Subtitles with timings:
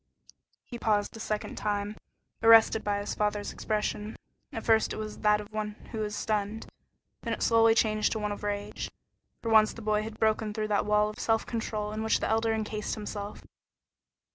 [0.65, 1.95] He paused a second time,
[2.41, 4.15] arrested by his father's expression.
[4.51, 6.65] At first it was that of one who is stunned,
[7.21, 8.89] then it slowly changed to one of rage.
[9.43, 12.27] For once the boy had broken through that wall of self control in which the
[12.27, 13.43] Elder encased himself.